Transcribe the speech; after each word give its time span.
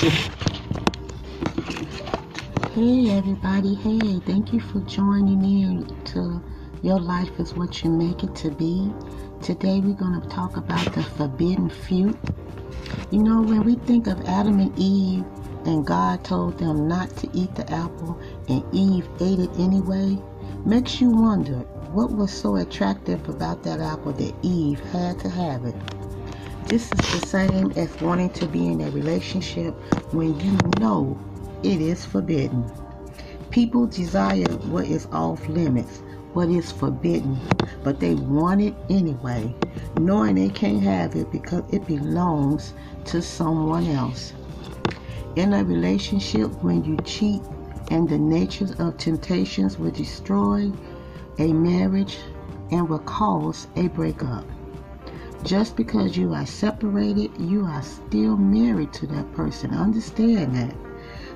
Hey 0.00 0.08
everybody, 3.10 3.74
hey, 3.74 4.18
thank 4.20 4.50
you 4.50 4.58
for 4.58 4.80
joining 4.86 5.44
in 5.44 6.04
to 6.06 6.42
Your 6.82 6.98
Life 6.98 7.38
is 7.38 7.52
What 7.52 7.84
You 7.84 7.90
Make 7.90 8.24
It 8.24 8.34
to 8.36 8.50
Be. 8.50 8.90
Today 9.42 9.80
we're 9.80 9.92
going 9.92 10.18
to 10.18 10.26
talk 10.30 10.56
about 10.56 10.90
the 10.94 11.02
forbidden 11.02 11.68
fruit. 11.68 12.16
You 13.10 13.22
know, 13.22 13.42
when 13.42 13.62
we 13.62 13.74
think 13.74 14.06
of 14.06 14.26
Adam 14.26 14.58
and 14.58 14.72
Eve 14.78 15.26
and 15.66 15.86
God 15.86 16.24
told 16.24 16.56
them 16.56 16.88
not 16.88 17.14
to 17.18 17.28
eat 17.34 17.54
the 17.54 17.70
apple 17.70 18.18
and 18.48 18.64
Eve 18.72 19.06
ate 19.20 19.40
it 19.40 19.50
anyway, 19.58 20.16
makes 20.64 20.98
you 21.02 21.10
wonder 21.10 21.58
what 21.92 22.10
was 22.10 22.32
so 22.32 22.56
attractive 22.56 23.28
about 23.28 23.62
that 23.64 23.80
apple 23.80 24.12
that 24.12 24.34
Eve 24.40 24.80
had 24.80 25.18
to 25.18 25.28
have 25.28 25.66
it. 25.66 25.76
This 26.70 26.92
is 26.92 27.02
the 27.06 27.18
same 27.18 27.72
as 27.72 28.00
wanting 28.00 28.30
to 28.30 28.46
be 28.46 28.68
in 28.68 28.80
a 28.80 28.90
relationship 28.92 29.74
when 30.12 30.38
you 30.38 30.52
know 30.78 31.18
it 31.64 31.80
is 31.80 32.04
forbidden. 32.04 32.64
People 33.50 33.88
desire 33.88 34.54
what 34.70 34.84
is 34.84 35.06
off 35.06 35.44
limits, 35.48 35.98
what 36.32 36.48
is 36.48 36.70
forbidden, 36.70 37.40
but 37.82 37.98
they 37.98 38.14
want 38.14 38.60
it 38.62 38.76
anyway, 38.88 39.52
knowing 39.96 40.36
they 40.36 40.48
can't 40.48 40.80
have 40.80 41.16
it 41.16 41.32
because 41.32 41.64
it 41.72 41.84
belongs 41.88 42.72
to 43.06 43.20
someone 43.20 43.88
else. 43.88 44.32
In 45.34 45.54
a 45.54 45.64
relationship, 45.64 46.52
when 46.62 46.84
you 46.84 46.98
cheat 47.02 47.42
and 47.90 48.08
the 48.08 48.16
natures 48.18 48.78
of 48.78 48.96
temptations 48.96 49.76
will 49.76 49.90
destroy 49.90 50.70
a 51.40 51.52
marriage 51.52 52.18
and 52.70 52.88
will 52.88 53.00
cause 53.00 53.66
a 53.74 53.88
breakup. 53.88 54.44
Just 55.44 55.74
because 55.74 56.16
you 56.16 56.34
are 56.34 56.44
separated, 56.44 57.30
you 57.38 57.64
are 57.64 57.82
still 57.82 58.36
married 58.36 58.92
to 58.92 59.06
that 59.06 59.32
person. 59.32 59.70
Understand 59.72 60.54
that. 60.54 60.74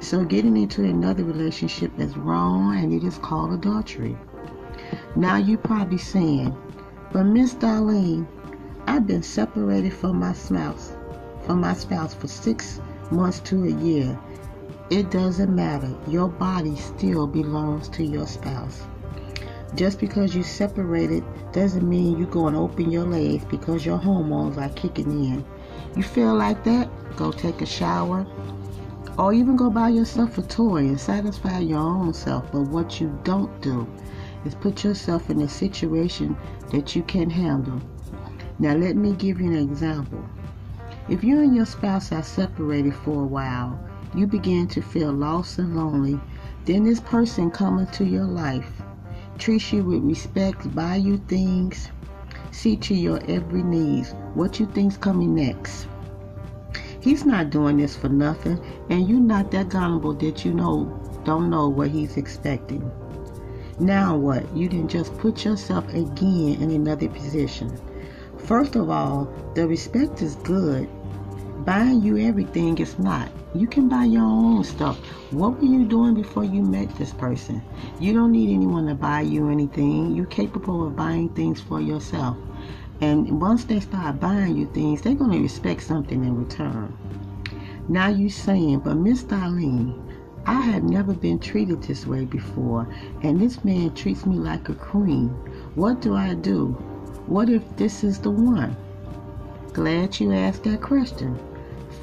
So 0.00 0.24
getting 0.24 0.56
into 0.56 0.82
another 0.82 1.22
relationship 1.22 1.96
is 1.98 2.16
wrong 2.16 2.76
and 2.76 2.92
it 2.92 3.04
is 3.04 3.18
called 3.18 3.52
adultery. 3.52 4.16
Now 5.14 5.36
you 5.36 5.56
probably 5.56 5.98
saying, 5.98 6.56
but 7.12 7.24
Miss 7.24 7.54
Darlene, 7.54 8.26
I've 8.88 9.06
been 9.06 9.22
separated 9.22 9.92
from 9.92 10.18
my 10.18 10.32
spouse, 10.32 10.96
from 11.46 11.60
my 11.60 11.74
spouse 11.74 12.12
for 12.12 12.26
six 12.26 12.80
months 13.12 13.38
to 13.40 13.64
a 13.64 13.70
year. 13.70 14.18
It 14.90 15.10
doesn't 15.10 15.54
matter. 15.54 15.94
Your 16.08 16.28
body 16.28 16.74
still 16.74 17.28
belongs 17.28 17.88
to 17.90 18.04
your 18.04 18.26
spouse. 18.26 18.82
Just 19.74 19.98
because 19.98 20.34
you 20.34 20.42
separated 20.42 21.24
doesn't 21.52 21.88
mean 21.88 22.18
you 22.18 22.26
go 22.26 22.46
and 22.46 22.56
open 22.56 22.90
your 22.90 23.06
legs 23.06 23.44
because 23.46 23.86
your 23.86 23.96
hormones 23.96 24.58
are 24.58 24.68
kicking 24.70 25.10
in. 25.10 25.44
You 25.96 26.02
feel 26.02 26.34
like 26.34 26.62
that? 26.64 26.90
Go 27.16 27.32
take 27.32 27.62
a 27.62 27.66
shower, 27.66 28.26
or 29.18 29.32
even 29.32 29.56
go 29.56 29.70
buy 29.70 29.88
yourself 29.88 30.36
a 30.38 30.42
toy 30.42 30.78
and 30.78 31.00
satisfy 31.00 31.58
your 31.60 31.80
own 31.80 32.12
self. 32.12 32.50
But 32.52 32.62
what 32.62 33.00
you 33.00 33.18
don't 33.24 33.60
do 33.62 33.86
is 34.44 34.54
put 34.54 34.84
yourself 34.84 35.30
in 35.30 35.40
a 35.40 35.48
situation 35.48 36.36
that 36.70 36.94
you 36.94 37.02
can 37.02 37.30
handle. 37.30 37.80
Now, 38.58 38.74
let 38.74 38.96
me 38.96 39.12
give 39.12 39.40
you 39.40 39.52
an 39.52 39.58
example. 39.58 40.22
If 41.08 41.24
you 41.24 41.40
and 41.40 41.56
your 41.56 41.66
spouse 41.66 42.12
are 42.12 42.22
separated 42.22 42.94
for 42.94 43.22
a 43.22 43.26
while, 43.26 43.78
you 44.14 44.26
begin 44.26 44.68
to 44.68 44.82
feel 44.82 45.12
lost 45.12 45.58
and 45.58 45.76
lonely, 45.76 46.20
then 46.66 46.84
this 46.84 47.00
person 47.00 47.50
comes 47.50 47.88
into 47.88 48.04
your 48.04 48.24
life, 48.24 48.81
treats 49.42 49.72
you 49.72 49.82
with 49.82 50.04
respect, 50.04 50.72
buy 50.72 50.94
you 50.94 51.18
things, 51.26 51.88
see 52.52 52.76
to 52.76 52.94
your 52.94 53.18
every 53.26 53.64
needs. 53.64 54.14
What 54.34 54.60
you 54.60 54.66
think's 54.66 54.96
coming 54.96 55.34
next? 55.34 55.88
He's 57.00 57.26
not 57.26 57.50
doing 57.50 57.78
this 57.78 57.96
for 57.96 58.08
nothing, 58.08 58.60
and 58.88 59.08
you're 59.08 59.18
not 59.18 59.50
that 59.50 59.68
gullible 59.68 60.12
that 60.14 60.44
you 60.44 60.54
know 60.54 60.96
don't 61.24 61.50
know 61.50 61.68
what 61.68 61.90
he's 61.90 62.16
expecting. 62.16 62.88
Now 63.80 64.16
what? 64.16 64.44
You 64.56 64.68
didn't 64.68 64.92
just 64.92 65.18
put 65.18 65.44
yourself 65.44 65.88
again 65.88 66.62
in 66.62 66.70
another 66.70 67.08
position. 67.08 67.76
First 68.38 68.76
of 68.76 68.90
all, 68.90 69.28
the 69.56 69.66
respect 69.66 70.22
is 70.22 70.36
good. 70.36 70.88
Buying 71.64 72.02
you 72.02 72.18
everything 72.18 72.78
is 72.78 72.98
not. 72.98 73.30
You 73.54 73.68
can 73.68 73.88
buy 73.88 74.06
your 74.06 74.24
own 74.24 74.64
stuff. 74.64 74.98
What 75.30 75.60
were 75.60 75.64
you 75.64 75.84
doing 75.84 76.14
before 76.14 76.42
you 76.42 76.60
met 76.60 76.92
this 76.96 77.12
person? 77.12 77.62
You 78.00 78.12
don't 78.12 78.32
need 78.32 78.52
anyone 78.52 78.86
to 78.86 78.96
buy 78.96 79.20
you 79.20 79.48
anything. 79.48 80.16
You're 80.16 80.26
capable 80.26 80.84
of 80.84 80.96
buying 80.96 81.28
things 81.28 81.60
for 81.60 81.80
yourself. 81.80 82.36
And 83.00 83.40
once 83.40 83.62
they 83.62 83.78
start 83.78 84.18
buying 84.18 84.56
you 84.56 84.66
things, 84.74 85.02
they're 85.02 85.14
going 85.14 85.30
to 85.30 85.44
expect 85.44 85.84
something 85.84 86.24
in 86.24 86.36
return. 86.36 86.96
Now 87.88 88.08
you're 88.08 88.28
saying, 88.28 88.80
but 88.80 88.96
Miss 88.96 89.22
Darlene, 89.22 90.02
I 90.46 90.60
have 90.62 90.82
never 90.82 91.12
been 91.14 91.38
treated 91.38 91.80
this 91.80 92.08
way 92.08 92.24
before, 92.24 92.88
and 93.22 93.40
this 93.40 93.64
man 93.64 93.94
treats 93.94 94.26
me 94.26 94.34
like 94.34 94.68
a 94.68 94.74
queen. 94.74 95.28
What 95.76 96.00
do 96.00 96.16
I 96.16 96.34
do? 96.34 96.70
What 97.26 97.48
if 97.48 97.62
this 97.76 98.02
is 98.02 98.18
the 98.18 98.30
one? 98.32 98.76
Glad 99.72 100.18
you 100.18 100.32
asked 100.32 100.64
that 100.64 100.82
question. 100.82 101.38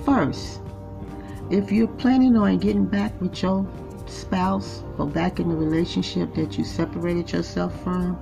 First, 0.09 0.62
if 1.52 1.72
you're 1.72 1.88
planning 1.88 2.36
on 2.36 2.58
getting 2.58 2.88
back 2.88 3.22
with 3.22 3.44
your 3.44 3.64
spouse 4.08 4.84
or 4.97 5.06
back 5.06 5.40
in 5.40 5.50
the 5.50 5.56
relationship 5.56 6.34
that 6.34 6.58
you 6.58 6.64
separated 6.64 7.31
yourself 7.31 7.80
from, 7.84 8.20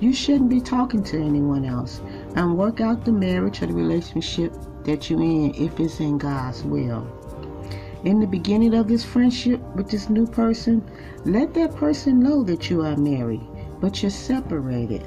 you 0.00 0.14
shouldn't 0.14 0.48
be 0.48 0.62
talking 0.62 1.02
to 1.04 1.20
anyone 1.20 1.66
else 1.66 2.00
and 2.36 2.56
work 2.56 2.80
out 2.80 3.04
the 3.04 3.12
marriage 3.12 3.62
or 3.62 3.66
the 3.66 3.74
relationship 3.74 4.54
that 4.84 5.10
you're 5.10 5.20
in 5.20 5.54
if 5.56 5.78
it's 5.78 6.00
in 6.00 6.16
God's 6.16 6.64
will. 6.64 7.06
In 8.04 8.18
the 8.18 8.26
beginning 8.26 8.72
of 8.72 8.88
this 8.88 9.04
friendship 9.04 9.60
with 9.74 9.90
this 9.90 10.08
new 10.08 10.26
person, 10.26 10.82
let 11.26 11.52
that 11.52 11.76
person 11.76 12.18
know 12.18 12.44
that 12.44 12.70
you 12.70 12.80
are 12.80 12.96
married, 12.96 13.46
but 13.78 14.00
you're 14.02 14.10
separated. 14.10 15.06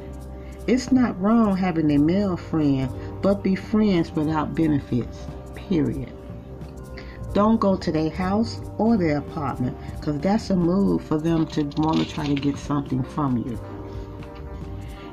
It's 0.68 0.92
not 0.92 1.20
wrong 1.20 1.58
having 1.58 1.90
a 1.90 1.98
male 1.98 2.38
friend, 2.38 2.88
but 3.24 3.42
be 3.42 3.56
friends 3.56 4.12
without 4.12 4.54
benefits, 4.54 5.26
period. 5.56 6.14
Don't 7.34 7.60
go 7.60 7.76
to 7.76 7.92
their 7.92 8.10
house 8.10 8.60
or 8.78 8.98
their 8.98 9.20
apartment 9.20 9.78
because 9.96 10.20
that's 10.20 10.50
a 10.50 10.56
move 10.56 11.04
for 11.04 11.20
them 11.20 11.46
to 11.48 11.64
want 11.78 12.00
to 12.00 12.06
try 12.06 12.26
to 12.26 12.34
get 12.34 12.58
something 12.58 13.04
from 13.04 13.38
you. 13.38 13.60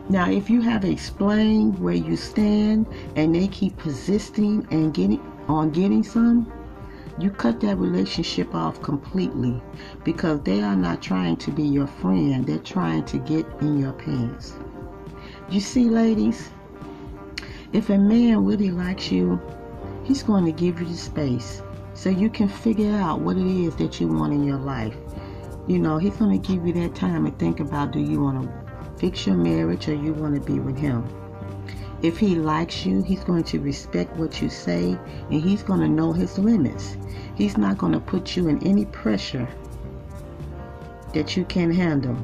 Now, 0.09 0.31
if 0.31 0.49
you 0.49 0.63
have 0.63 0.85
explained 0.85 1.79
where 1.79 1.95
you 1.95 2.17
stand 2.17 2.87
and 3.17 3.35
they 3.35 3.49
keep 3.49 3.77
persisting 3.77 4.67
and 4.71 4.95
getting 4.95 5.21
on 5.49 5.71
getting 5.71 6.03
some, 6.03 6.51
you 7.19 7.31
cut 7.31 7.61
that 7.61 7.77
relationship 7.77 8.55
off 8.55 8.81
completely 8.83 9.61
because 10.05 10.41
they 10.43 10.63
are 10.63 10.77
not 10.77 11.03
trying 11.03 11.37
to 11.39 11.51
be 11.51 11.65
your 11.65 11.87
friend. 11.87 12.47
They're 12.47 12.59
trying 12.59 13.05
to 13.07 13.19
get 13.19 13.47
in 13.61 13.79
your 13.79 13.93
pants. 13.93 14.55
You 15.51 15.61
see, 15.61 15.85
ladies, 15.85 16.51
if 17.73 17.91
a 17.91 17.99
man 17.99 18.45
really 18.45 18.71
likes 18.71 19.11
you, 19.11 19.41
he's 20.05 20.23
going 20.23 20.45
to 20.45 20.53
give 20.53 20.81
you 20.81 20.87
the 20.87 20.95
space 20.95 21.63
so 21.97 22.11
you 22.11 22.29
can 22.29 22.49
figure 22.49 22.95
out 22.95 23.21
what 23.21 23.37
it 23.37 23.47
is 23.47 23.75
that 23.77 24.01
you 24.01 24.07
want 24.07 24.33
in 24.33 24.45
your 24.45 24.59
life. 24.59 24.95
You 25.67 25.79
know, 25.79 25.97
he's 25.99 26.15
going 26.17 26.41
to 26.41 26.49
give 26.49 26.67
you 26.67 26.73
that 26.75 26.95
time 26.95 27.25
to 27.25 27.31
think 27.39 27.59
about 27.59 27.91
do 27.91 27.99
you 27.99 28.21
want 28.21 28.43
to 28.43 28.99
fix 28.99 29.27
your 29.27 29.37
marriage 29.37 29.89
or 29.89 29.95
you 29.95 30.13
want 30.13 30.35
to 30.35 30.41
be 30.41 30.61
with 30.61 30.79
him. 30.79 31.05
If 32.03 32.19
he 32.19 32.35
likes 32.35 32.85
you, 32.85 33.03
he's 33.03 33.25
going 33.25 33.45
to 33.45 33.59
respect 33.59 34.15
what 34.17 34.41
you 34.43 34.51
say 34.51 34.99
and 35.31 35.43
he's 35.43 35.63
going 35.63 35.81
to 35.81 35.89
know 35.89 36.13
his 36.13 36.39
limits. 36.39 36.99
He's 37.35 37.57
not 37.57 37.79
going 37.79 37.93
to 37.93 38.01
put 38.01 38.37
you 38.37 38.49
in 38.49 38.63
any 38.63 38.85
pressure 38.85 39.49
that 41.15 41.37
you 41.37 41.47
can 41.47 41.73
handle. 41.73 42.17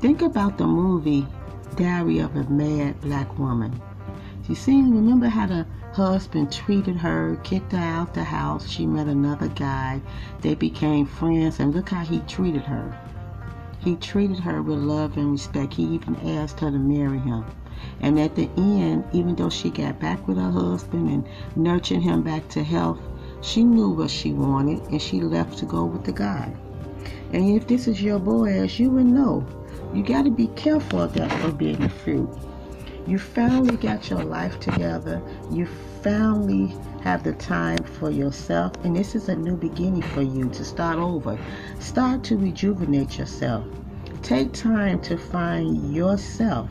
Think 0.00 0.22
about 0.22 0.56
the 0.56 0.66
movie 0.66 1.26
Diary 1.76 2.20
of 2.20 2.36
a 2.36 2.44
Mad 2.44 3.00
Black 3.00 3.38
Woman. 3.38 3.80
You 4.48 4.54
see, 4.54 4.82
remember 4.82 5.26
how 5.26 5.46
the 5.46 5.66
husband 5.92 6.50
treated 6.50 6.96
her, 6.96 7.38
kicked 7.42 7.72
her 7.72 7.78
out 7.78 8.14
the 8.14 8.24
house. 8.24 8.68
She 8.68 8.86
met 8.86 9.06
another 9.06 9.48
guy. 9.48 10.00
They 10.40 10.54
became 10.54 11.06
friends, 11.06 11.60
and 11.60 11.74
look 11.74 11.90
how 11.90 12.04
he 12.04 12.20
treated 12.20 12.62
her. 12.62 12.98
He 13.78 13.96
treated 13.96 14.38
her 14.38 14.62
with 14.62 14.78
love 14.78 15.16
and 15.16 15.32
respect. 15.32 15.74
He 15.74 15.84
even 15.84 16.16
asked 16.24 16.60
her 16.60 16.70
to 16.70 16.78
marry 16.78 17.18
him. 17.18 17.44
And 18.00 18.18
at 18.18 18.36
the 18.36 18.48
end, 18.56 19.04
even 19.12 19.34
though 19.34 19.50
she 19.50 19.70
got 19.70 20.00
back 20.00 20.26
with 20.26 20.36
her 20.36 20.50
husband 20.50 21.10
and 21.10 21.26
nurtured 21.56 22.02
him 22.02 22.22
back 22.22 22.48
to 22.50 22.62
health, 22.62 23.00
she 23.40 23.64
knew 23.64 23.90
what 23.90 24.10
she 24.10 24.32
wanted 24.32 24.80
and 24.88 25.02
she 25.02 25.20
left 25.20 25.58
to 25.58 25.66
go 25.66 25.84
with 25.84 26.04
the 26.04 26.12
guy. 26.12 26.54
And 27.32 27.56
if 27.56 27.66
this 27.66 27.88
is 27.88 28.00
your 28.00 28.20
boy, 28.20 28.52
as 28.52 28.78
you 28.78 28.90
would 28.90 29.06
know, 29.06 29.44
you 29.92 30.04
got 30.04 30.24
to 30.24 30.30
be 30.30 30.46
careful 30.48 31.02
of 31.02 31.14
that 31.14 31.32
forbidden 31.40 31.88
fruit. 31.88 32.30
You 33.04 33.18
finally 33.18 33.76
got 33.76 34.10
your 34.10 34.22
life 34.22 34.60
together. 34.60 35.20
You 35.50 35.66
finally 36.02 36.76
have 37.02 37.24
the 37.24 37.32
time 37.32 37.82
for 37.82 38.10
yourself, 38.10 38.72
and 38.84 38.94
this 38.94 39.16
is 39.16 39.28
a 39.28 39.34
new 39.34 39.56
beginning 39.56 40.02
for 40.02 40.22
you 40.22 40.48
to 40.50 40.64
start 40.64 40.98
over. 40.98 41.36
Start 41.80 42.22
to 42.24 42.36
rejuvenate 42.36 43.18
yourself. 43.18 43.66
Take 44.22 44.52
time 44.52 45.00
to 45.02 45.18
find 45.18 45.92
yourself. 45.92 46.70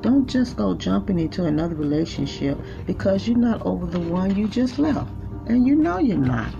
Don't 0.00 0.28
just 0.28 0.56
go 0.56 0.74
jumping 0.74 1.20
into 1.20 1.44
another 1.44 1.76
relationship 1.76 2.58
because 2.84 3.28
you're 3.28 3.38
not 3.38 3.64
over 3.64 3.86
the 3.86 4.00
one 4.00 4.34
you 4.36 4.48
just 4.48 4.80
left. 4.80 5.08
And 5.46 5.64
you 5.64 5.76
know 5.76 5.98
you're 5.98 6.18
not. 6.18 6.52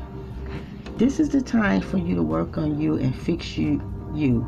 This 0.96 1.18
is 1.18 1.28
the 1.28 1.42
time 1.42 1.80
for 1.80 1.98
you 1.98 2.14
to 2.14 2.22
work 2.22 2.56
on 2.56 2.80
you 2.80 2.94
and 2.94 3.14
fix 3.14 3.58
you. 3.58 3.82
You. 4.14 4.46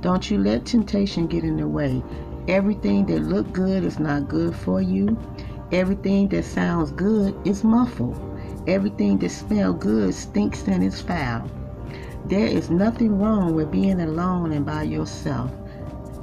Don't 0.00 0.30
you 0.30 0.38
let 0.38 0.64
temptation 0.64 1.26
get 1.26 1.44
in 1.44 1.56
the 1.56 1.68
way. 1.68 2.02
Everything 2.48 3.04
that 3.04 3.24
look 3.24 3.52
good 3.52 3.84
is 3.84 3.98
not 3.98 4.26
good 4.26 4.56
for 4.56 4.80
you. 4.80 5.18
Everything 5.70 6.28
that 6.28 6.46
sounds 6.46 6.90
good 6.92 7.36
is 7.46 7.62
muffled. 7.62 8.18
Everything 8.66 9.18
that 9.18 9.30
smells 9.30 9.76
good 9.78 10.14
stinks 10.14 10.66
and 10.66 10.82
is 10.82 10.98
foul. 10.98 11.46
There 12.24 12.46
is 12.46 12.70
nothing 12.70 13.18
wrong 13.18 13.54
with 13.54 13.70
being 13.70 14.00
alone 14.00 14.52
and 14.52 14.64
by 14.64 14.84
yourself. 14.84 15.50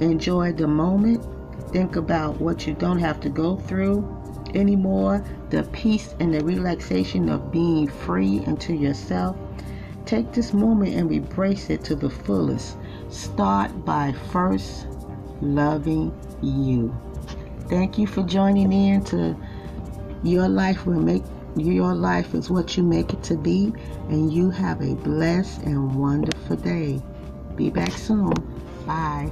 Enjoy 0.00 0.52
the 0.52 0.66
moment. 0.66 1.24
Think 1.72 1.94
about 1.94 2.40
what 2.40 2.66
you 2.66 2.74
don't 2.74 2.98
have 2.98 3.20
to 3.20 3.28
go 3.28 3.54
through 3.54 4.04
anymore. 4.52 5.24
The 5.50 5.62
peace 5.72 6.16
and 6.18 6.34
the 6.34 6.44
relaxation 6.44 7.28
of 7.28 7.52
being 7.52 7.86
free 7.86 8.42
and 8.46 8.60
to 8.62 8.74
yourself. 8.74 9.36
Take 10.06 10.32
this 10.32 10.52
moment 10.52 10.96
and 10.96 11.12
embrace 11.12 11.70
it 11.70 11.84
to 11.84 11.94
the 11.94 12.10
fullest. 12.10 12.78
Start 13.10 13.84
by 13.84 14.12
first 14.32 14.88
loving 15.40 16.12
you. 16.42 16.94
Thank 17.68 17.98
you 17.98 18.06
for 18.06 18.22
joining 18.22 18.72
in 18.72 19.04
to 19.06 19.36
Your 20.22 20.48
Life 20.48 20.86
Will 20.86 21.00
Make 21.00 21.24
Your 21.56 21.94
Life 21.94 22.34
is 22.34 22.50
What 22.50 22.76
You 22.76 22.82
Make 22.82 23.12
It 23.12 23.22
to 23.24 23.36
Be, 23.36 23.72
and 24.08 24.32
you 24.32 24.50
have 24.50 24.80
a 24.80 24.94
blessed 24.94 25.62
and 25.62 25.96
wonderful 25.96 26.56
day. 26.56 27.02
Be 27.56 27.70
back 27.70 27.92
soon. 27.92 28.32
Bye. 28.86 29.30